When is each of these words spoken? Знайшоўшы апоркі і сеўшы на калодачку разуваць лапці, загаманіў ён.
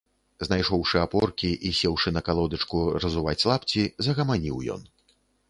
Знайшоўшы 0.47 0.99
апоркі 1.01 1.51
і 1.69 1.73
сеўшы 1.79 2.13
на 2.15 2.23
калодачку 2.31 2.81
разуваць 3.05 3.37
лапці, 3.53 3.87
загаманіў 4.09 4.57
ён. 4.79 4.91